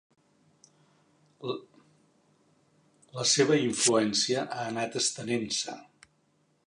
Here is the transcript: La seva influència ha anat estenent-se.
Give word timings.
La 3.19 3.29
seva 3.33 3.59
influència 3.67 4.47
ha 4.47 4.67
anat 4.73 4.99
estenent-se. 5.05 5.81